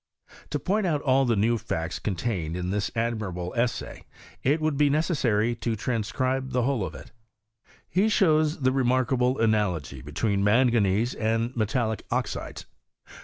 [0.49, 4.03] To point out all the new facts contained in this admirable essay,
[4.41, 7.11] it would be necessary to transcribe the whole of it.
[7.87, 12.65] He shows the remarkable analogy between manganese and metallic oxides.